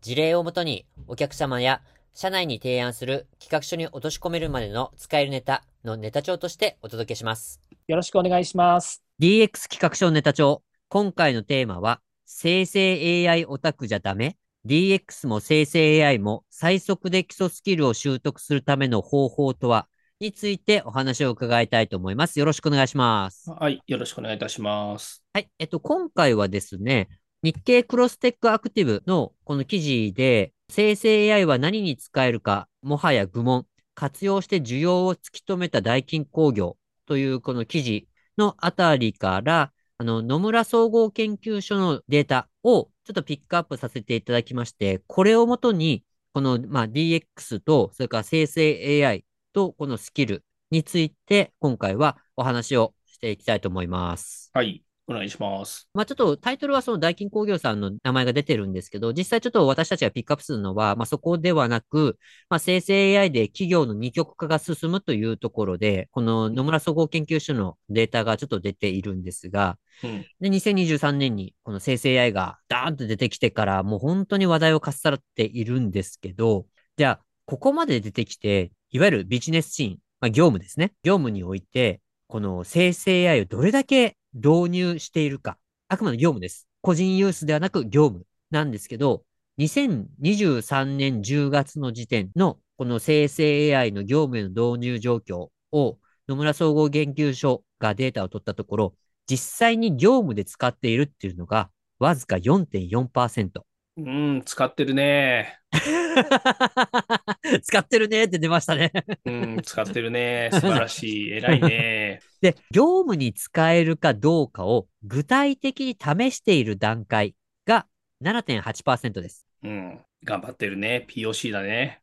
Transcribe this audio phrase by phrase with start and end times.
[0.00, 1.82] 事例をもとにお客様や
[2.14, 7.60] 社内に提案する企画書に落とし込めるまでの使えるネタのネタ帳としてお届けします。
[7.86, 9.02] よろしくお願いします。
[9.20, 10.62] DX 企画書ネタ帳。
[10.88, 14.36] 今回のテーマは、生成 AI オタクじゃダメ
[14.66, 19.86] ?DX も生成 AI も最速で基礎スキルを習得するための方法とは
[20.18, 22.38] についてお話を伺いたいと思います。
[22.38, 23.50] よろしくお願いします。
[23.50, 25.22] はい、よろしくお願いいたします。
[25.32, 27.08] はい、えっと、今回はですね、
[27.46, 46.02] 日経クロステックアクティブのこの記事で、生成 AI は何に使えるか、もはや愚問、活用して需要を突き止めた大金工業というこの記事のあたりから、あの、野村総合研究所のデータをちょっとピックアップさせていただきまして、これをもとに、
[46.32, 54.50] この、まあ、DX と、それから生成 AI とこのスキルについて、今回はお話をしていきたいと思います。
[54.52, 54.82] はい。
[55.08, 55.88] お願いします。
[55.94, 62.18] まあちょっとタイトルはその大金工業さんの名前が出てるんですけど、実際ちょっと私たちがピックアップするのは、まあそこではなく、
[62.50, 80.94] まあ生成 AI で企業の二極化が進むというところで、この野村総合研究所のデータがちょっと出ているんですが、うん、で、2023年にこの生成 AI がダーンと出てきてから、もう本当に話題をかっさらっているんですけど、じゃあ、ここまで出てきて、いわゆるビジネスシーン、まあ業務ですね。
[81.04, 85.58] 業務において、この生成 AI をどれだけ導入しているか。
[85.88, 86.68] あくまで業務です。
[86.82, 89.24] 個人ユースではなく業務なんですけど、
[89.58, 95.98] 2023年10月の時点のこの生成 AI の業務への導入状況を
[96.28, 98.94] 野村総合研究所がデータを取ったところ、
[99.28, 103.65] 実際に業務で使っているっていうのがわずか4.4%。
[103.96, 105.58] うん、使ってるね。
[107.62, 108.92] 使ってるねって出ましたね
[109.24, 110.50] うん、使ってるね。
[110.52, 111.30] 素晴らしい。
[111.30, 112.20] 偉いね。
[112.42, 117.34] で、業務に使えるかどうかを具体的に試している段階
[117.66, 117.86] が
[118.22, 119.46] 7.8%です。
[119.62, 121.06] うん、頑張ってるね。
[121.08, 122.02] POC だね。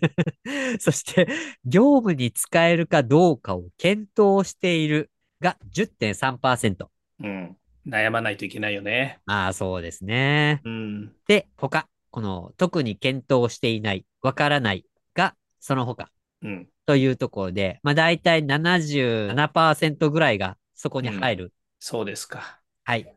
[0.80, 1.28] そして、
[1.66, 5.10] 業務に使えるかどうかを検討している
[5.40, 6.86] が10.3%。
[7.20, 7.56] うん。
[7.88, 9.20] 悩まないといけないよね。
[9.26, 10.60] ああ、そうですね。
[10.64, 11.12] うん。
[11.26, 11.88] で、他。
[12.10, 14.84] この特に検討していない、わからない
[15.14, 16.10] がその他。
[16.42, 16.68] うん。
[16.86, 21.44] というところで、まあ大体77%ぐらいがそこに入る。
[21.44, 21.50] うん、
[21.80, 22.60] そうですか。
[22.84, 23.14] はい。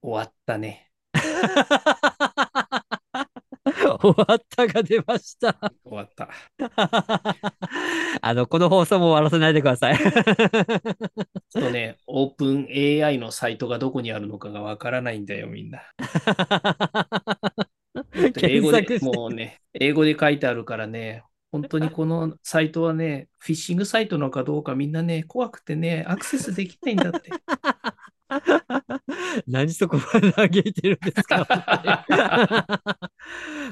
[0.00, 0.90] 終わったね。
[4.00, 5.54] 終わったが出ました。
[5.84, 6.28] 終わった。
[8.22, 9.98] あの、この放送も終わらせないでください。
[9.98, 10.10] ちょ
[11.60, 12.68] っとね、オープン
[13.04, 15.82] AI のサイトがどこにあるのかがわからないんだよ、みんな。
[18.42, 27.30] 英語で、もうね、英語で書いてあるからね、本当にこのサイトはね、フィッシングサイトなのかどうかみんなね、怖くてね、アクセスできないんだって。
[29.46, 31.46] 何そこまで嘆いてるんですか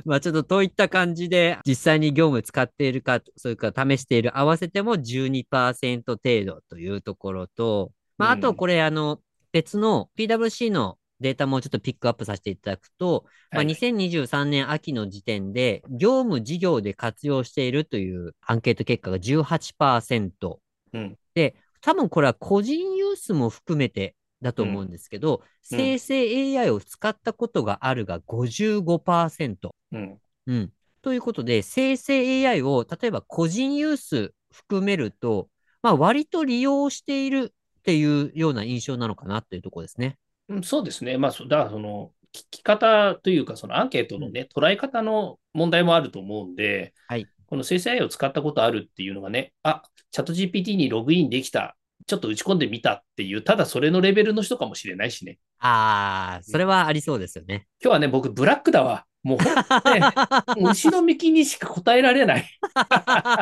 [0.04, 9.21] まあちょっとといった感じで実際に業務使っているか、それから試している合わせても12%程度というところと、まああとこれあの
[9.53, 20.56] 別の PWC のデータもちょっとピックアップさせていただくと、はい、まあ、2023年秋の時点で、業務事業で活用しているというアンケート結果が18%。
[20.93, 24.15] うん、で、多分これは個人ユースも含めて
[24.46, 29.70] だと思うんですけど、うん、生成 AI を使ったことがあるが55%。
[29.92, 30.18] うん。
[30.46, 30.72] うん。
[31.02, 35.48] ということで、生成 AI を例えば個人ユース含めると、
[35.82, 40.16] まあ割と利用しているっていうような印象なのかなっていうところですね。
[40.48, 41.18] うん、そうですね。
[41.18, 51.76] まあ、だからその、聞き方というか、そのアンケートのね、捉え方の問題もあると思うんで、はい、この生成 AI を使ったことあるっていうのがね、あ、チャット GPT にログインできた、
[52.06, 55.38] ちょっと打ち込んでみたっていう、ただそれのレベルの人かもしれないしね。
[55.58, 57.66] ああ、それはありそうですよね。
[57.82, 59.04] 今日はね、僕、ブラックだわ。
[59.24, 60.00] もう本当ね、
[60.62, 62.48] 後ろ向きにしか答えられない。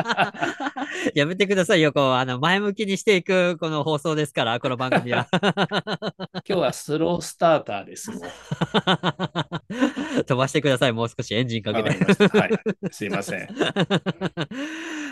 [1.13, 5.27] やめてくださいよ、こう、あの、前向きにしていく、この放送ですから、この番組は。
[6.41, 8.11] 今日はスロースターターです。
[10.25, 11.89] 飛ばしてください、もう少しエンジンかけて。
[12.35, 12.59] はい、
[12.91, 13.47] すいません。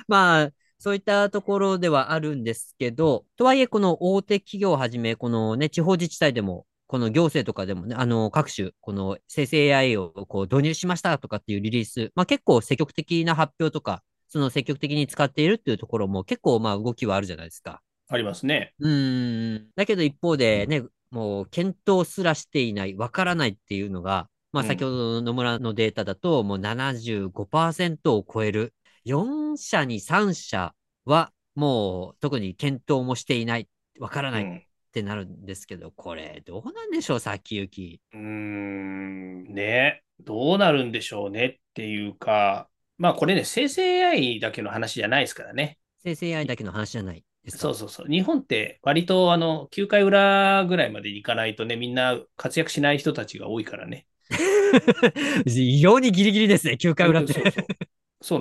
[0.08, 0.50] まあ、
[0.84, 17.82] そういったところではあるんですけど、とはいえ、この大手企業をはじめ、このね、地方自治体でもこの行政とかでもね、あの、各種、この生成 AI をこう導入しましたとかっていうリリース、まあ結構積極的な発表とか、その積極的に使っているっていうところも結構まあ動きはあるじゃないですか。
[18.10, 18.74] ありますね。
[18.80, 19.68] うーん。
[19.78, 28.74] だけど一方でね、もう検討すらしていない、わからないっていうのが、まあうん先ほどの野村のデータだと、もう75%を超える。
[29.04, 30.74] 4社に3社
[31.06, 33.68] はもう特に検討もしていない、
[34.00, 38.02] わからないっうんてなるんですけど、これどうなんでしょう、先行き。
[38.14, 45.80] うーん、ね、どうなるんでしょうねっていうか、まあこれね、生成 AI だけの話じゃないですからね。
[46.04, 47.62] 生成 AI だけの話じゃないですか。
[47.62, 48.08] そうそうそう。
[48.08, 54.06] 日本って割とあの9回裏ぐらいまでに行かないとね、みんな活躍しない人たちが多いからね。
[55.46, 57.34] 異様にギリギリですね、9回裏って。
[57.34, 57.83] そうそうそう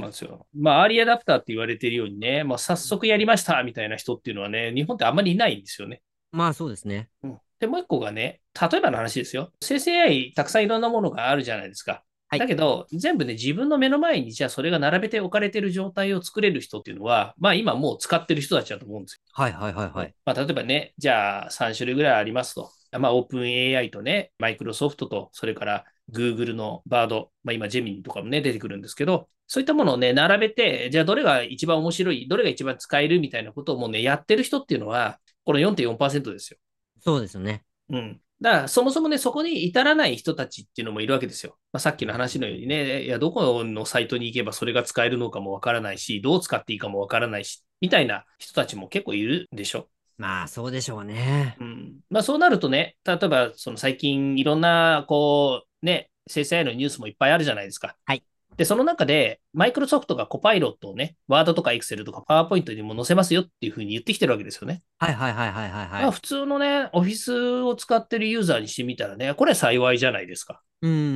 [0.01, 0.47] なんですよ。
[0.55, 6.03] まあ、アーリーアダプターって言われているようにね、まあ、早速やりましたみたいな人っていうのはね、日本ってあんまりいないんですよね。
[6.31, 7.09] まあそうですね。
[7.23, 9.53] うんで、もう一個がね、例えばの話ですよ。
[9.63, 12.03] 生成 AI たくさんいろんなものがあるじゃないですか。
[12.29, 19.21] はいだけど、全部ね、自分の目の前にじゃあそれが並べて置かれてる状態を作れる人っていうのは、まあ今もう使ってる人たちだと思うんですよ。
[19.35, 20.15] はいはいはいはい。
[20.25, 22.73] まあ例えばね、じゃあ3種類ぐらいありますと。
[22.99, 36.59] まあオープン AI とね、マイクロソフトと、それから Google のバード、まあ今ジェミニとかもね、出てくるんですけど、そういったものをね、並べて、じゃあどれが一番面白い、どれが一番使えるみたいなことをもうね、やってる人っていうのは、この4.4%ですよ。
[37.03, 37.63] そうですよね。
[37.91, 38.21] うん。
[38.41, 41.59] だから、そもそもね、そこに至らない人たちっていうのもいるわけですよ。
[41.71, 49.91] まあ、さっきの話のようにね、いや、どこのサイトに行けばそれが使えるのかもわからないし、どう使っていいかもわからないし、みたいな人たちも結構いるでしょ。
[50.17, 51.59] まあそうでしょうね。
[51.61, 52.01] うん。
[52.09, 57.97] まあ、そうなるとね、例えば、その最近いろんな、こう、ね、生成 AI のニュースもいっぱいあるじゃないですか。
[58.07, 58.25] はい。
[58.63, 64.85] で、その中で、マイクロソフトがコパイロットをね、ワードとかエクセルとかパワーポイントにも載せますよっていうふうに言ってきてるわけですよね。
[64.99, 66.03] はいはいはいはいはいはい。
[66.03, 70.63] まあ普通のね、オフィスを使ってるユーザーにしてみたらね、これは幸いじゃないですか。
[70.81, 71.13] うんうんうんう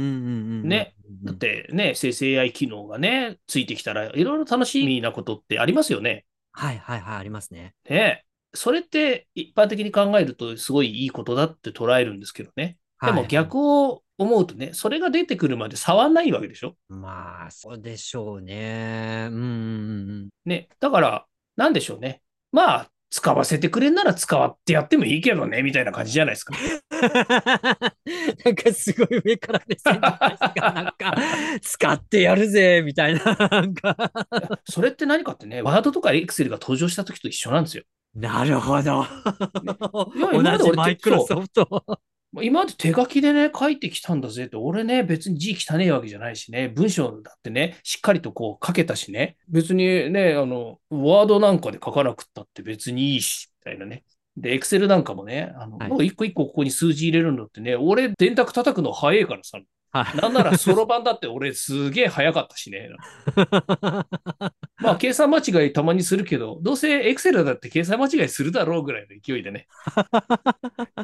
[0.64, 0.69] ん。
[0.69, 1.25] ねうん。
[1.25, 6.25] だってね、生成 AI 機能がね、ついてきたら、いろいろ楽しみなことってありますよね。
[6.50, 7.75] はいはいはい、ありますね。
[7.88, 8.25] ね。
[8.54, 12.76] それって一般的に考えるとすごいいいことだって捉えるんですけどね。
[13.00, 16.74] でもはい逆を思うとね、それが出てくるまで触んないわけでしょ？
[16.88, 19.28] まあ、そうでしょうね。
[19.30, 20.68] うんね。
[20.80, 21.26] だから、
[21.56, 22.22] なんでしょうね。
[22.52, 26.54] まあ、使わせてくれんなら使ってやってもいいけどね、みたいな感じじゃないですか。
[28.44, 29.92] なんかすごい上からですか。
[29.92, 31.16] なんか、
[31.62, 33.22] 使ってやるぜ、みたいな。
[33.50, 33.96] なんか。
[34.68, 37.84] それって何かってね、ワードとかエクセルが登場した時と一緒なんですよ。
[38.14, 39.04] なるほど。
[40.14, 41.84] いや今まで俺同じマイクロソフト。
[42.43, 54.05] 今まで手書きでね、書いてきたんだぜって、俺ね、別に字汚いわけじゃないしね、文章だってね、しっかりとこう書けたしね、別にね、あの、ワードなんかで書かなくったって別にいいし、みたいなね。
[54.37, 59.59] で、エクセルなんかもね、あの、はいもう一個一個ここに数字入れるのってね、俺、電卓叩くの早いからさ、
[59.93, 62.91] はいなんならそろばんだって俺すげえ早かったしね。
[64.79, 69.69] まあ、計算間違いたまにするけど、どうせエクセルだって計算間違いするだろうぐらいの勢いでね。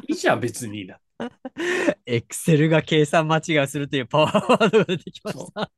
[0.07, 0.99] いいじゃん、別にいいな。
[2.05, 5.71] エクセルが計算間違いをするというパワーワードが出てきました。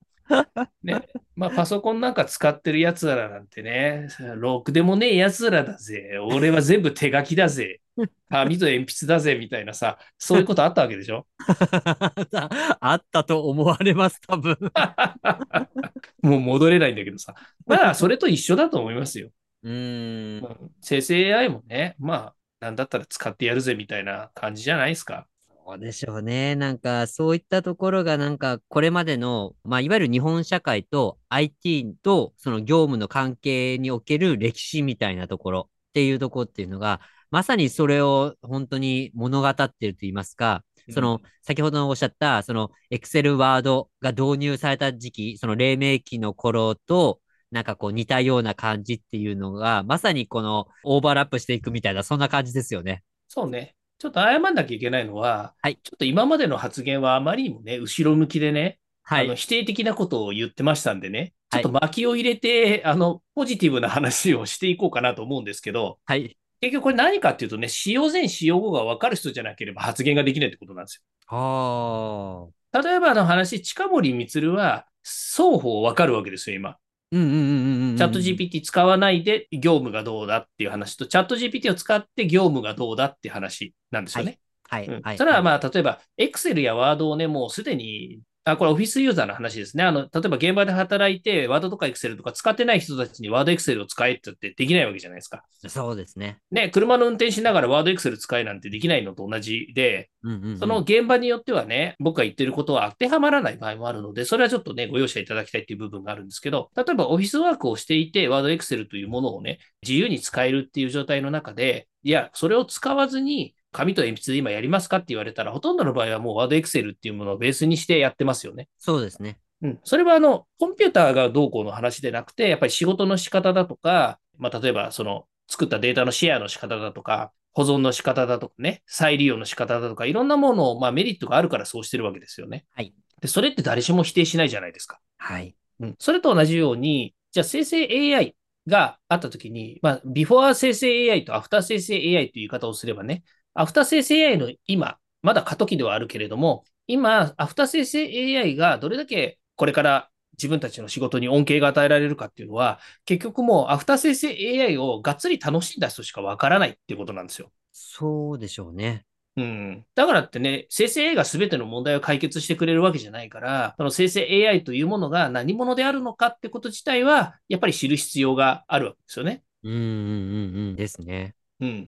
[0.83, 1.01] ね。
[1.35, 4.07] まあ、パソコンなんか使ってる奴らなんてね、
[4.37, 6.17] ろくでもねえ奴らだぜ。
[6.31, 7.81] 俺は全部手書きだぜ。
[8.29, 11.27] 紙と鉛筆だぜ、みたいなさ、そういうことあったわけでしょ？
[12.79, 14.57] あったと思われます、多分。
[16.21, 17.35] もう戻れないんだけどさ。
[17.65, 19.29] まあ、それと一緒だと思いますよ。
[19.63, 20.45] うーん。
[20.45, 25.27] うん生成 AI もね、まあ、なんだったら使ってやるぜ、みたいな感じじゃないですか。
[25.67, 26.55] そうでしょうね。
[26.55, 53.03] なんか、そういったところが、なんか、これまでの、まあ、いわゆる日本社会と IT と、その業務の関係における歴史みたいなところっていうところっていうのが、まさにそれを本当に物語っていると言いますか、その、先ほどおっしゃった、その、Excel、Word が導入された時期、その黎明期の頃と、なんかこう似たような感じっていうのが、まさにこのオーバーラップしていくみたいな、そんな感じですよね。
[53.29, 53.75] そうね。
[53.97, 59.25] ちょっと謝んなきゃいけないのは、はいちょっと今までの発言はあまりにもね、後ろ向きでね、はい。
[59.25, 66.37] あの否定的なことを言ってましたんでね、ちょはいっと巻きを入れて、あの、ポジティブな話をしていこうかなと思うんですけど、はい。
[66.61, 72.77] 結局これ何かっていうとね、使用前、使用後が分かる人じゃなければ発言ができないってことなんですはあ。
[72.77, 72.83] よ。
[72.83, 76.77] 例えばの話、近森光は双方分かるわけですよ、今。
[77.11, 77.39] うんうんうんう
[77.85, 77.97] んうん。
[77.97, 84.39] チャット GPT 使わないで業務がどうだっていう話と、チャット GPT を使って業務がどうだっていう話なんですよね。
[84.63, 84.87] はい。
[84.87, 85.17] うんはい。
[85.17, 89.83] それはまあ、例えば、Excel や Word をね、もうすでにあ、これオフィスユーザーの話ですね。
[89.83, 95.43] あの、例えば現場で働いて、ワードとかエクセルとか使ってない人たちにワードエクセルを使えって言ってできないわけじゃないですか。
[95.67, 96.37] そうですね。
[96.51, 118.69] ね、車の運転しながらワードエクセル使えなんてできないのと同じで、うんうんうんその現場によってはね、僕が言ってることは当てはまらない場合もあるので、それはちょっとね、ご容赦いただきたいっていう部分があるんですけど、例えばオフィスワークをしていて、ワードエクセルというものをね、自由に使えるっていう状態の中で、いや、それを使わずに、紙と鉛筆で今やりますかって言われたら、ほとんどの場合はもうワードエクセルっていうものをベースにしてやってますよね。
[118.77, 119.39] そうですね。
[119.61, 119.79] うん。
[119.83, 132.65] それはあの、コンピューターがどうこうの話でなくて、やっぱり仕事の仕方だとか、まあ、例えばその、作ったデータのシェアの仕方だとか、保存の仕方だとかね、再利用の仕方だとか、いろんなものを、まあ、メリットがあるからそうしてるわけですよね。
[132.73, 132.93] はい。
[133.21, 134.99] で、それって誰しも否定しないじゃないですか。
[135.17, 135.55] はい。
[135.79, 135.95] うん。
[135.99, 138.35] それと同じように、じゃあ生成 AI
[138.67, 143.23] があったときに、まあ、ビフォー生成 AI とアフター生成 AI という言い方をすればね、
[143.55, 157.51] アフター生成 AI の今、まだ過渡期ではあるけれども、今、アフター生成 AI がどれだけこれから自分たちの仕事に恩恵が与えられるかっていうのは、結局もうアフター生成 AI をがっつり楽しんだ人しかわからないっていうことなんですよ。
[157.71, 159.05] そうでしょうね。
[159.37, 159.85] うん。
[159.95, 169.43] だからってね、生成 AI が全ての問題を解決してくれるわけじゃないから、その生成 AI というものが何者であるのかってこと自体は、やっぱり知る必要があるわけですよね。
[169.63, 171.35] うんうんうんうんですね。
[171.59, 171.89] うん。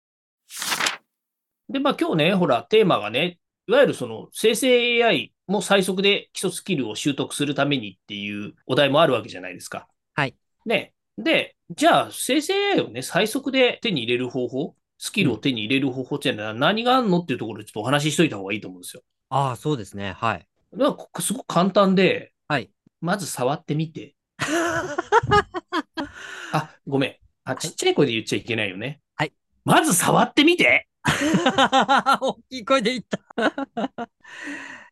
[1.69, 9.87] で、まあ今日ね、ほら、テーマがね、いわゆるその生成 AI も最速で基礎スキルを習得するためにっていうお題もあるわけじゃないですか。
[10.15, 10.35] はい。
[10.65, 10.93] ね。
[11.17, 19.03] で、じゃあ生成 AI をね、最速で手に入れる方法、スキルを手に入れる方法っていうのは何があるのっていうところでちょっとお話ししといた方がいいと思うんですよ。
[19.29, 20.13] ああ、そうですね。
[20.13, 20.47] はい。
[20.73, 22.71] だからこすごく簡単で、はい。
[23.01, 24.15] まず触ってみて。
[26.53, 27.15] あ、ごめん。
[27.43, 29.01] あ、ちっちゃい声で言っちゃいけないよね。
[29.15, 29.33] はい。
[29.65, 30.86] まず触ってみて
[32.21, 33.19] 大きい声で言った。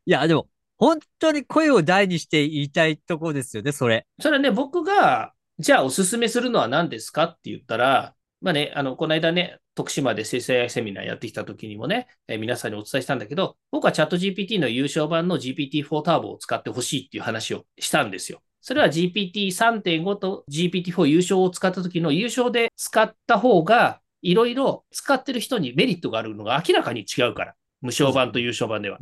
[0.05, 4.05] いや、でも、本当に声を大にして言いたいとこですよね、それ。
[4.19, 18.41] それはね、僕が、じゃあおすすめするのは何ですかって言ったら、まあね、あの、この間ね、徳島で生成 AI セミナーやってきた時にもね、えー皆さんにお伝えしたんだけど、僕はチャット GPT の優勝版の GPT-4 ターボを使ってほしいっていう話をしたんですよ。
[18.61, 27.53] それは GPT3.5 と GPT-4 優勝を使った時の優勝で使った方が、いろいろ使ってる人にメリットがあるのが明らかに違うから。
[27.81, 28.97] 無償版と優勝版では。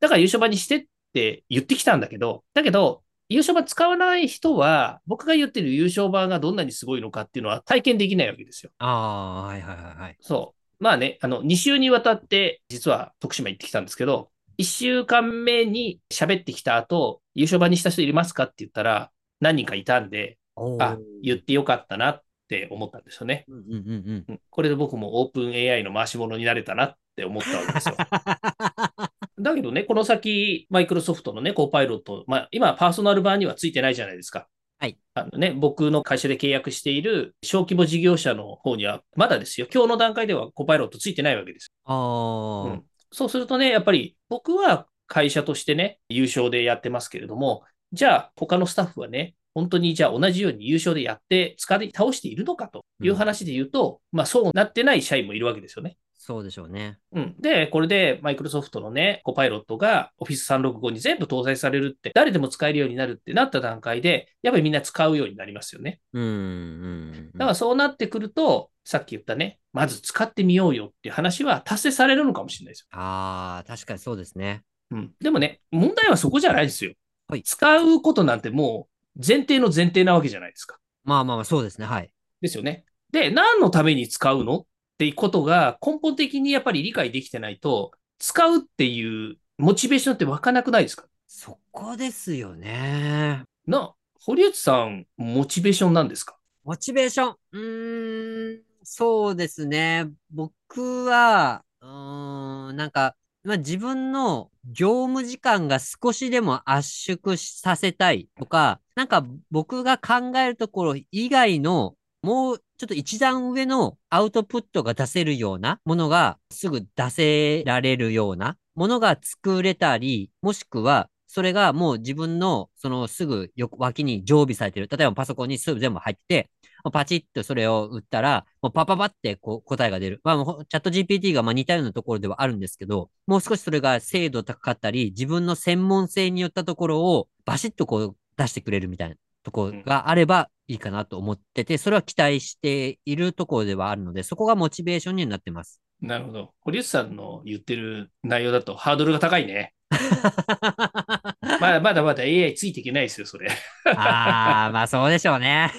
[0.00, 0.84] だから優勝版にしてっ
[1.14, 8.72] て言ってきたんだけど、だけど、優勝版使わない人は、僕が言ってる優勝版がどんなにすごいのかっていうのは体験できないわけですよ。
[8.78, 10.16] ああ、はいはいはいはい。
[10.20, 10.82] そう。
[10.82, 20.38] まあね、あの、2週にわたって、実は徳島行ってきたんですけど、1週間目に喋ってきた後、優勝版にした人いりますかって言ったら、何人かいたんで、
[20.80, 23.44] あ、言ってよかったなって思ったんですよね。
[23.48, 24.24] うんうんうんうん。
[24.28, 27.96] うんこれで僕もオープン AI の回し物になれたなって思ったわけですよ。
[29.40, 34.46] だけどね、この先、マイクロソフトのね、コーパイロット、まあ、今、パーソナル版にはついてないじゃないですか。
[34.78, 34.98] はい。
[35.14, 39.66] あのね、僕の会社で契約している小規模事業者の方には、まだですよ。
[39.72, 41.72] 今日の段階ではコーパイロットついてないわけです。
[41.84, 55.96] ああ、うんそうするとね、やっぱり僕は会社としてね、優勝でやってますけれども、じゃあ他のスタッフはね、本当にじゃあ同じように優勝でやって使い倒しているのかという話で言うと、まあそうなってない社員もいるわけですよね。
[56.24, 56.98] そうでしょうね。
[57.10, 57.34] うん。
[57.40, 65.98] で、これでマイクロソフトのね、コパイロットが Office 365に全部搭載されるって、誰でも使えるようになるってなった段階で、やっぱりみんな使うようになりますよね。
[66.12, 67.30] うんうんうん。
[67.32, 72.86] だからそうなってくると、さっき言ったね、まず使ってみようよっていう話は達成されるのかもしれないですよ。
[72.92, 74.62] ああ、確かにそうですね。
[74.92, 75.12] うん。
[75.20, 76.92] でもね、問題はそこじゃないですよ。
[77.32, 80.78] はい使うことなんてもう前提の前提なわけじゃないですか。
[81.04, 81.86] まあまあまあ、そうですね。
[81.86, 82.12] はい。
[82.40, 82.84] ですよね。
[83.10, 84.66] で、何のために使うのっ
[84.98, 91.06] ていうことが根本的にやっぱり理解できてないと、使うっていうモチベーションって湧かなくないですか？
[91.26, 93.42] そこですよね。
[93.66, 96.36] な、堀内さん、モチベーションなんですか？
[96.64, 97.36] モチベーション？
[97.52, 100.08] うーん、そうですね。
[100.30, 124.86] 僕は、うーん、なんか、まあ、自分の業務時間が少しでも圧縮させたいとか、なんか僕が考えるところ以外のもうちょっと一段上のアウトプットが出せるようなものがすぐ出せられるようなものが作れたり、もしくはそれがもう自分のそのすぐ横脇に常備されてる。
[124.94, 126.50] 例えばパソコンにすぐ全部入ってて、
[126.92, 130.20] パチッとそれを打ったら、もうパパパってこう答えが出る。
[130.24, 145.80] まあ、もうチャット GPT がまあ似たようなところではあるんですけど、もう少しそれが精度高かったり、自分の専門性によったところをバシッとこう出してくれるみたいなところがあればいいかなと思ってて、それは期待しているところではあるので、そこがモチベーションになってます。
[146.02, 146.52] なるほど。
[146.60, 149.72] 堀内さんの言ってる内容だとハードルが高いね。
[151.60, 153.48] まあ、まだまだ AI ついていけないですよ、それ。
[153.84, 155.72] ああ、まあそうでしょうね。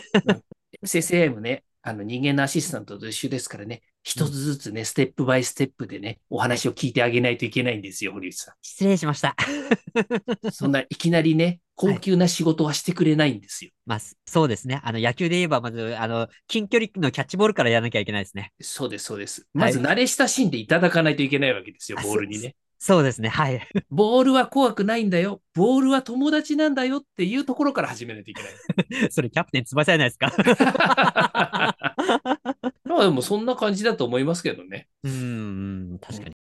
[0.83, 9.29] 生成 AI もね、あの人間のアシスタントと一緒ですからね、一つずつね、ステップバイステップでね、お話を聞いてあげないといけないんですよ、堀内さ失礼しました。
[9.29, 9.35] ん。
[10.51, 13.71] そんないきなりね、高級な仕事はしてくれないんですよ。
[13.85, 14.79] まあ、そうですね。
[14.83, 18.53] あの、野球で言えば、まず、あの、近距離のキャッチボールからやらなきゃいけないですね。
[18.61, 19.47] そうです、そうです。
[19.53, 22.55] まず慣れ親しんでいただかないといけないわけですよ、あボールにね。
[22.83, 23.29] そうですね。
[23.29, 23.65] はい。
[23.89, 25.41] ボールは怖くないんだよ。
[25.53, 28.51] ボールは友達なんだよっていうところから始めないといけない。
[29.09, 30.33] それ、キャプテン翼じゃないですか。
[32.83, 34.89] まあでもそんな感じだと思いますけどね。
[35.03, 35.15] うん、う
[35.93, 36.35] ん確かに。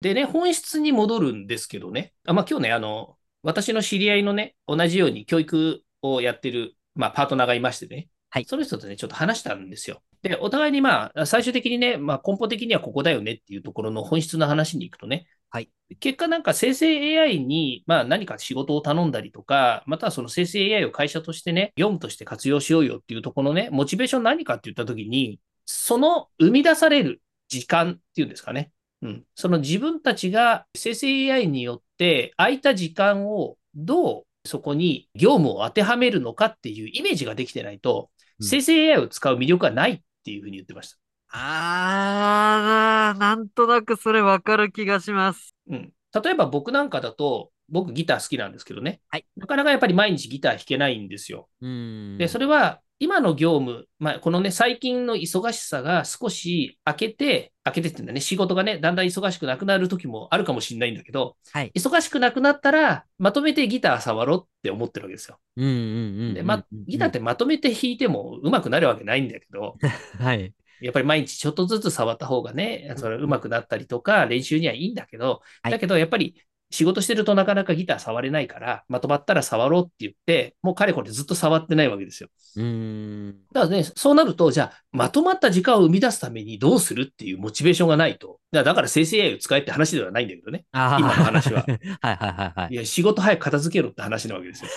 [0.00, 2.14] でね、本質に戻るんですけどね。
[2.24, 8.08] あまあ今日ね、あの、私の知り合いのね、同じように教育をやってる、まあパートナーがいましてね。
[8.34, 10.02] はいその人とね、ちょっと話したんですよ。
[10.22, 15.26] で、お互いにまあ、最終的にね、まあ根本的にはここだよねっていうところの本質の話に行くとね。
[15.50, 15.68] はい。
[16.00, 28.72] 結果なんか生成 AI に、まあ何か仕事を頼んだりとか、またはその生成 AI を会社としてね、業務として活用しようよっていうところのね、モチベーション何かって言ったときに、その生み出される時間っていうんですかね。
[29.02, 38.11] うん、その自分たちが生成 AI によって空いた時間をどうそこに業務を当てはめるのかっていうイメージができてないと、うん
[38.42, 40.98] 生成 AI を使う魅力はないっていうふうに言ってました。
[41.34, 45.54] あー、なんとなくそれわかる気がします。
[45.68, 51.48] うん、例えば僕なんかだと、僕ギター好きなんですけどね、はいなかなかやっぱり毎日ギター弾けないんですよ。
[51.62, 52.18] うん。
[52.18, 61.72] で、それは今の業務、まあ、このね、最近の忙しさが少し明けて、明けてってんだね、仕事がね、だんだん忙しくなくなる時もあるかもしれないんだけど、はい。
[61.74, 65.40] 忙しくなくなったら、まとめてギター触ろうって思ってるわけですよ。
[65.56, 66.34] うんうんうんうん。
[66.34, 69.74] で、ま、ギターってまとめて弾いても上手くなるわけないんだけど、
[70.20, 70.54] はい。
[70.80, 76.36] やっぱり毎日ちょっとずつ触った方がね、それ上手くなったりとか、練習にはいいんだけど、はいだけどやっぱり
[76.72, 82.30] 仕事してるとなかなかギター触れないから、まとまったら触ろうって言って、もうかれこれずっと触ってないわけですよ。
[82.56, 83.36] うん。
[83.52, 88.40] だからね、そうなると、じゃあ、まとまった時間を生み出すためにどうするっていうモチベーションがないと。
[88.52, 90.64] だからだから生成 AI を使えって話ではないんだけどね。
[90.72, 91.64] 今の話は。
[92.00, 94.70] はいはいはいはいいや、仕事早く片付けろって話なわけですよ。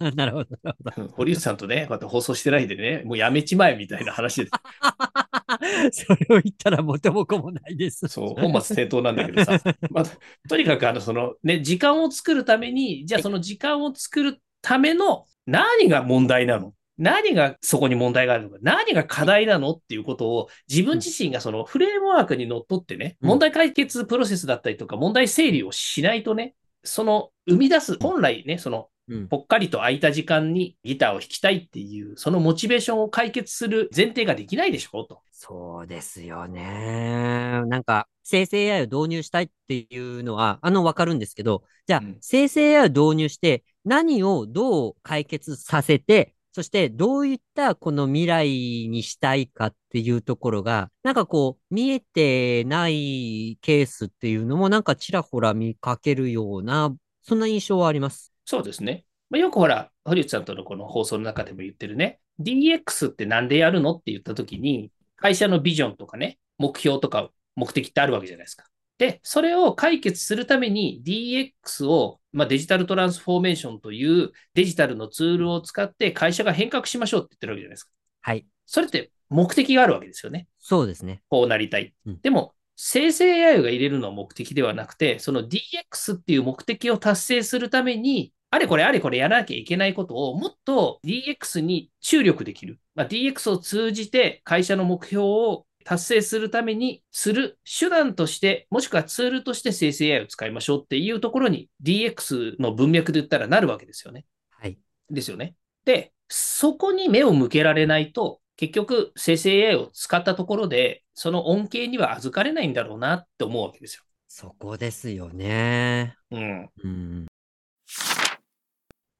[0.00, 0.14] い。
[0.16, 1.02] なるほど、なるほど。
[1.02, 4.50] うん堀内さんとね、こうやって放送してないでね、もうやめちまえみたいな話です。
[5.92, 8.08] それを言ったら元も子もないです。
[8.08, 9.60] そう、本末転倒なんだけどさ。
[9.90, 10.04] まあ、
[10.48, 16.74] とにかく、あの、その、ね、時間を作るために、じゃあその時間を作るための何が問題なの？
[16.98, 18.58] 何がそこに問題があるのか？
[18.60, 29.28] 何が課題なのっていうことを自分自身がそのフレームワークにのっとってね、うん問題解決プロセスだったりとか問題整理をしないとね、その生み出す、本来ね、そのうん。
[29.28, 35.22] ぽっかりと空いた時間にギターを弾きたいっていう、そのモチベーションを解決する前提ができないでしょと。
[35.32, 37.62] そうですよね。
[37.66, 48.48] なんか、生成 AI を導入したいっていうのは、あの、わかるんですけど、じゃあ、うん生成 AI を導入して、何をどう解決させて、そしてどういったこの未来
[48.88, 58.31] にしたいかっていうところが、なんかこう、見えてないケースっていうのも、なんかちらほら見かけるような、そんな印象はあります。
[58.44, 59.04] そうですね。
[59.30, 68.66] まあ、よくほら、堀内さんとのこの放送の中でも言ってるね、DX ってなんでやるのって言ったときに、会社のビジョンとかね、目標とか目的ってあるわけじゃないですか。
[68.98, 77.90] で、それを解決するために DX を、まあ、デジタルトランスフォーメーションというデジタルのツールを使って会社が変革しましょうって言ってるわけじゃないですか。
[78.20, 78.46] はい。
[78.66, 80.46] それって目的があるわけですよね。
[80.58, 81.22] そうですね。
[81.28, 81.94] こうなりたい。
[82.06, 92.78] うんでも、生成 AI が入れるのは目的ではなくて、その DX っていう目的を達成するために、あれこれあれこれやらなきゃいけないことをもっと DX に注力できる。
[92.94, 104.26] まあ、DX を通じて会社の目標を達成するためにする手段として、もしくはツールとして生成 AI を使いましょうっていうところに DX の文脈で言ったらなるわけですよね。
[104.50, 104.78] はい。
[105.08, 105.54] ですよね。
[105.86, 114.04] で、そこに目を向けられないと、結局生成 AI を使ったところで、その恩恵には預かれないんだろうなって思うわけですよ。
[114.28, 116.14] そこですよね。
[116.30, 116.70] うん。
[116.84, 117.26] うん。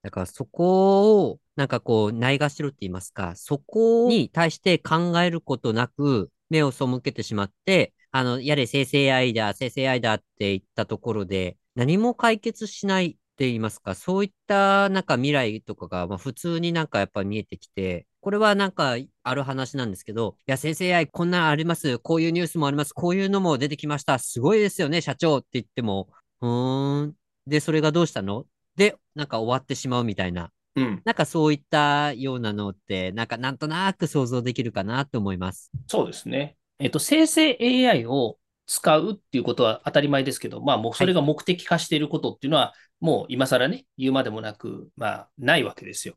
[0.01, 26.07] だからそこを、なんかこう、ないがしろって言いますか、そこに対して考えることなく、目を背けてしまって、あの、やれ生成 AI だ、生成 AI だって言ったところで、何も解決しないって言いますか、そういったなんか未来とかが、まあ普通になんかやっぱ見えてきて、これはなんかある話なんですけど、いや、生成 AI こんなんあります、こういうニュースもあります、こういうのも出てきました、すごいですよね、社長って言っても、
[26.39, 27.13] うーん。
[27.47, 28.45] で、それがどうしたの？
[28.77, 30.51] で、なんか終わってしまうみたいな。
[30.77, 31.01] うん。
[31.03, 35.69] なんかそういったようなのって、なんかなんとなく想像できるかなと思います。
[35.87, 36.55] そうですね。
[36.79, 46.15] えっと、生成 AI を使うっていうことは当たり前ですけど、まあもうそれが目的化していることっていうのは、もう今更ね、言うまでもなく、まあないわけですよ。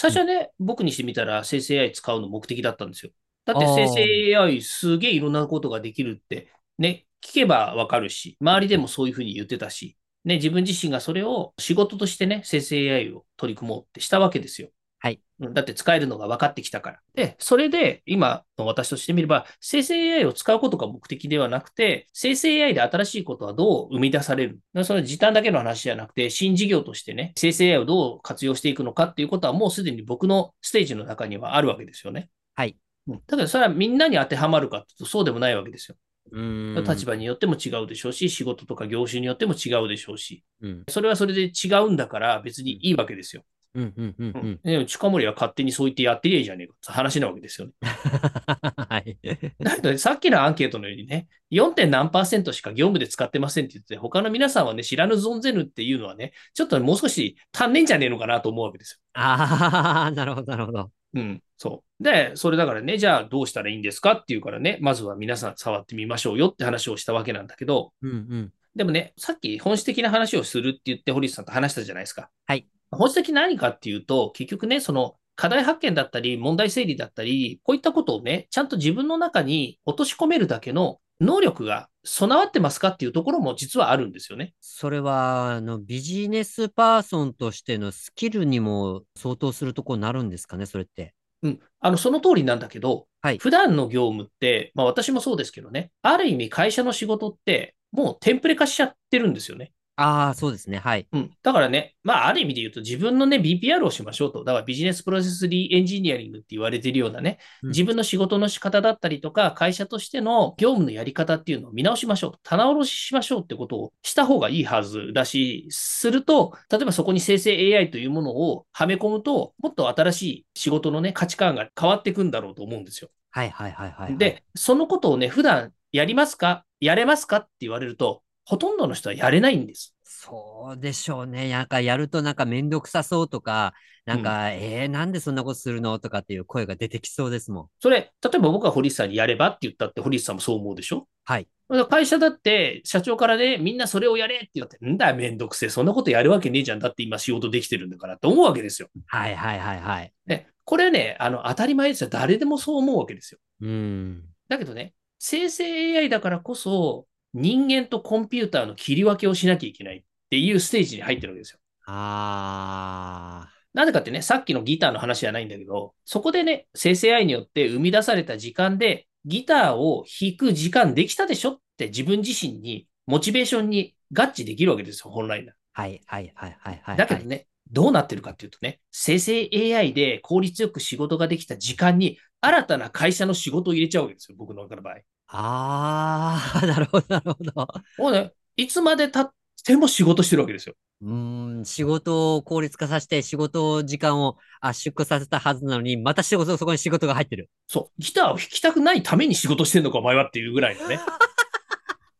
[0.00, 0.12] はい。
[0.12, 3.12] 最初はね、僕にしてみたら生成 AI 使うの目的だったんですよ。
[3.44, 14.70] だって生成 AI すげえいろんなことができるって、ね、聞けばわかるし、周りでもそういうふうに言ってたし、ね、自分自身がそれを仕事としてね、生成 AI を取り組もうってしたわけですよ。
[15.00, 15.20] はい。
[15.40, 17.00] だって使えるのが分かってきたから。
[17.14, 32.28] で、それで今の私としてみれば、生成 AI を使うことが目的ではなくて、生成 AI で新しいことはどう生み出されるその時短だけの話じゃなくて、新事業としてね、生成 AI をどう活用していくのかっていうことはもうすでに僕のステージの中にはあるわけですよね。
[32.56, 32.76] はい。
[33.06, 35.96] うん、だけど、それはみんなに当てはまるかっていうと、そうでもないわけですよ。
[36.32, 36.84] うん。
[36.86, 40.84] 立場によっても違うでしょうし、仕事とか業種によっても違うでしょうし、うん。
[40.88, 43.44] それはそれで違うんだから別にいいわけですよ。
[43.74, 43.94] うん。
[43.96, 44.14] うん。
[44.18, 44.28] うん。
[44.28, 44.60] ううんん。
[44.62, 47.74] でも近森は勝手にそう言ってやってりゃいいじゃねえかって話なわけですよね。
[47.82, 49.18] はい。
[49.60, 51.72] だけど、ね、さっきのアンケートのようにね、4.
[51.72, 58.98] 点何パーセントしか業務で使ってませんって言って、他の皆さんはね、知らぬ存ぜぬっていうのはね、ちょっともう少し足んねえんじゃねえのかなと思うわけですよ。
[59.14, 60.90] ああ、 なるほど、なるほど。
[61.14, 62.02] うん、そう。
[62.02, 68.52] で、それだからね、じゃあどうしたらいいんですかっていうからね、まずは皆さん触ってみましょうよって話をしたわけなんだけど、うんうん。
[68.76, 72.30] でもね、さっき本質的な話をするって言って堀内さんと話したじゃないですか。
[72.46, 72.68] はい。
[72.90, 84.54] 本質的何かっていうと、結局ね、その課題発見だったり、問題整理だったり、こういったことをね、ちゃんと自分の中に落とし込めるだけの能力が備わってますかっていうところも実はあるんですよね。
[84.60, 91.14] それは、あの、ビジネスパーソンとしてのスキルにも相当するところになるんですかね、それって。
[91.42, 91.60] うん。
[91.80, 99.72] あの、その通りなんだけど、はい普段の業務って、まあ私もそうですけどね、ある意味会社の仕事って、もうテンプレ化しちゃってるんですよね。
[100.00, 100.78] ああ、そうですね。
[100.78, 101.08] はい。
[101.12, 101.30] うん。
[101.42, 104.44] だからね、まあ、ある意味で言うと、自分のね、BPR をしましょうと。
[104.44, 112.38] だから、ビジネスプロセスリーエンジニアリングって言われているようなね、うん自分の仕事の仕方だったりとか、会社としての業務のやり方っていうのを見直しましょうと。
[112.44, 123.10] 棚卸ししましょうってことをした方がいいはずだし、すると、例えばそこに生成 AI というものをはめ込むと、もっと新しい仕事のね、価値観が変わっていくんだろうと思うんですよ。
[123.32, 124.18] はいはいはいはい、はい。
[124.18, 126.64] で、そのことをね、普段やりますか？
[126.78, 127.38] やれますか？
[127.38, 129.94] って言われると、ほとんどの人はやれないんです。
[130.04, 131.50] そうでしょうね。
[131.50, 133.74] なんかやるとなんかめんどくさそうとか、
[134.06, 137.68] なんか、えー、なんでそんなことするのとかっていう声が出てきそうですもん。
[137.78, 141.06] それ、例えば僕が堀内さんにやればって言ったって、堀内さんもそう思うでしょ？
[141.24, 141.48] はい。
[141.90, 146.78] 会社だって、社長からね、みんなそれをやれって言って、んだよ、めんどくせえ、そんなことやるわけねえじゃん。
[146.78, 148.88] だって今仕事できてるんだからって思うわけですよ。
[149.08, 150.12] はいはいはいはい。
[150.26, 152.08] で、これね、あの、当たり前ですよ。
[152.08, 153.40] 誰でもそう思うわけですよ。
[153.60, 154.24] うん。
[154.48, 161.58] だけどね、生成 AI だからこそ、人間とコンピューターの切り分けをしなきゃいけないっていうステージに入ってるわけですよ。
[161.86, 175.52] あなぜかってね、さっきのギターの話じゃないんだけど、そこでね、生成 AI によって生み出された時間で、ギターを弾く時間できたでしょって自分自身に、モチベーションに合致できるわけですよ、本来なら。
[175.52, 175.82] ー。
[175.82, 176.96] はいはいはいはいはい。
[176.96, 184.96] だけどね、どうなってるかっていうとね、生成 AI で効率よく仕事ができた時間に、新たな会社の仕事を入れちゃうわけですよ、僕の場合。
[185.28, 187.68] ああ、 なるほどなるほど。
[187.98, 189.30] もうね、いつまで経っ
[189.64, 190.74] ても仕事してるわけですよ。
[191.02, 197.50] うーん、仕事を効率化させて、仕事時間を圧縮させたはずなのに、また仕事、そこに仕事が入ってる。
[197.66, 200.98] そう、ギターを弾きたくないために仕事してんのか、お前はっていうぐらいのね。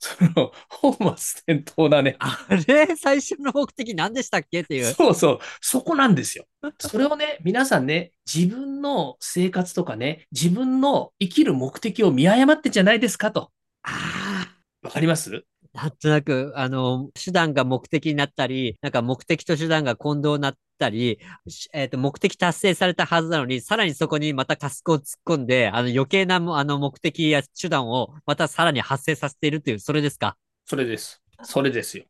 [0.01, 2.17] その、本末転倒なね。
[2.21, 2.95] あれ？
[2.97, 4.95] 最初の目的何でしたっけっていう。
[4.95, 6.47] そうそう、そこなんですよ。
[6.79, 13.51] それをね、皆さんね、自分の生活とかね、自分の生きる目的を見誤ってんじゃないですかと。
[13.83, 14.49] あ
[14.83, 15.45] わかります？
[15.75, 30.37] あ、なんとなく、あの、手段が目的になったり、なんか目的と手段が混同になったり、しえっ、と、目的達成されたはずなのに、さらにそこにまたタスクを突っ込んで、あの余計なもあの目的や手段をまたさらに発生させているという、それですか？
[30.65, 31.21] それです。
[31.43, 32.05] それですよ。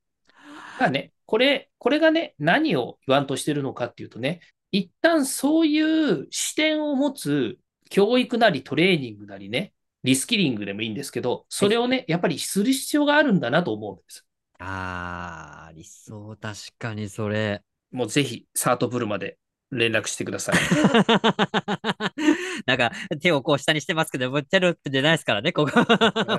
[0.79, 5.81] だね、これ、これがね、何を言わんとしてるのかっていうとね、一旦そうい
[6.13, 7.59] う視点を持つ
[7.91, 9.73] 教育なりトレーニングなりね、
[10.05, 14.25] リスキリングでもいいんですけど、それをね、やっぱりする必要があるんだなと思うんです。
[14.61, 17.63] ああ、理想、確かにそれ。
[17.91, 19.39] もうぜひ、サートブルまで
[19.71, 20.57] 連絡してください。
[22.67, 25.71] なんか、手をこう下にしてますけど、もうテロップじゃないですからね、ここ。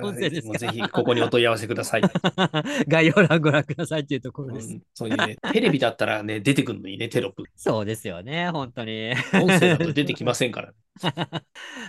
[0.01, 0.41] もうぜひ、
[0.89, 2.01] ここにお問い合わせください。
[2.87, 4.73] 概要欄ご覧くださいっていうところです。
[4.73, 7.43] うん、そういうね、テレビだったらね、出てくるのにね、テロップ。
[7.55, 9.13] そうですよね、本当に。
[9.33, 10.73] 音声だと出てきませんから。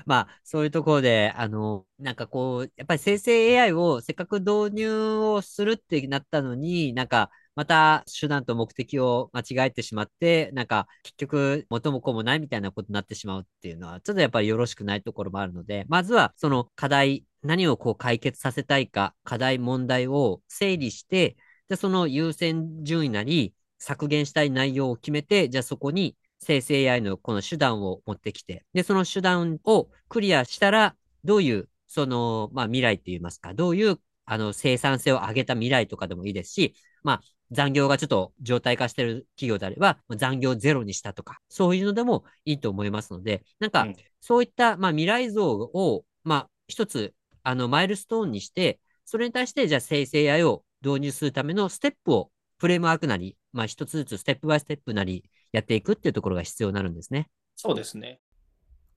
[0.06, 21.36] まあ、そういうところで、あの、なんかこう、やっぱり生成 AI をせっかく導入をするってなったのに、なんか、また手段と目的を間違えてしまって、なんか結局元も子もないみたいなことになってしまうっていうのは、ちょっとやっぱりよろしくないところもあるので、まずはその課題、何をこう解決させたいか、課題、問題を整理して、
[21.68, 43.86] で、その優先順位なり、削減したい内容を決めて、じゃあそこに生成 AI のこの手段を持ってきて、で、その手段をクリアしたら、どういう、その、まあ未来って言いますか、どういう、あの、生産性を上げた未来とかでもいいですし、まあ、残業がちょっと状態化してる企業であれば、残業ゼロにしたとか、そういうのでもいいと思いますので、なんか、
[44.20, 57.28] そういった、まあ、未来像を、まあ、一つ、あの、マイルストーンにして、それに対して、じゃあ生成 AI を導入するためのステップを、フレームワークなり、まあ、一つずつステップバイステップなり、やっていくっていうところが必要になるんですね。
[57.56, 58.20] そうですね。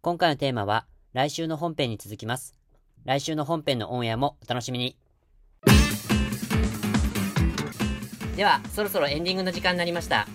[0.02, 2.56] 今回のテーマは、来週の本編に続きます。
[3.06, 4.98] 来週の本編のオンエアもお楽しみに。
[8.36, 10.28] では、そろそろエンディングの時間になりました。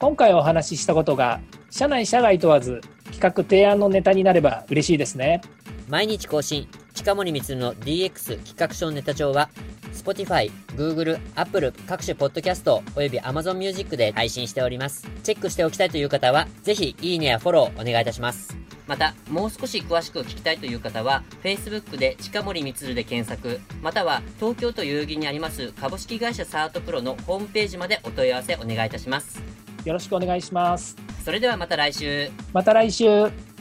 [0.00, 1.40] 今回お話ししたことが、
[1.70, 2.80] 社内社外問わず、
[3.12, 5.40] 企画提案のネタになれば嬉しいですね。
[5.88, 9.50] 毎日更新、近森光の DX 企画書ネタ帳は、
[9.92, 15.08] Spotify、Google、Apple 各種ポッドキャストおよび Amazon Music で配信しております。
[15.22, 18.63] チェックしておきたいという方は、ぜひいいねやフォローお願いいたします。
[18.86, 29.42] また、もう少し詳しく聞きたいという方は、Facebook で近森光で検索、または東京都代々木にあります株式会社サートプロのホームページまでお問い合わせお願いいたします。
[29.84, 30.96] よろしくお願いします。
[31.24, 32.30] それではまた来週。
[32.52, 33.53] また来週。